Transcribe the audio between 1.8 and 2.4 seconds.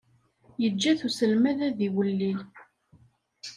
iwelli.